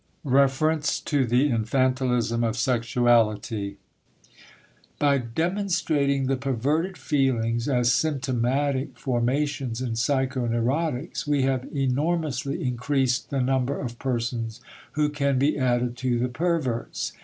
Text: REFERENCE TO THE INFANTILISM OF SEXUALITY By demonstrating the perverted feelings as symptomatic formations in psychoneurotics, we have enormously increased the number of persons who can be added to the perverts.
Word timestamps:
REFERENCE 0.23 0.99
TO 1.01 1.27
THE 1.27 1.51
INFANTILISM 1.51 2.43
OF 2.43 2.57
SEXUALITY 2.57 3.77
By 4.97 5.17
demonstrating 5.19 6.25
the 6.25 6.37
perverted 6.37 6.97
feelings 6.97 7.69
as 7.69 7.93
symptomatic 7.93 8.97
formations 8.97 9.79
in 9.79 9.91
psychoneurotics, 9.91 11.27
we 11.27 11.43
have 11.43 11.67
enormously 11.71 12.63
increased 12.63 13.29
the 13.29 13.41
number 13.41 13.79
of 13.79 13.99
persons 13.99 14.59
who 14.93 15.07
can 15.07 15.37
be 15.37 15.55
added 15.59 15.95
to 15.97 16.17
the 16.17 16.29
perverts. 16.29 17.13